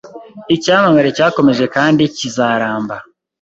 Icyamamare 0.55 1.09
cyakomeje 1.17 1.65
kandi 1.75 2.03
kizaramba 2.17 2.95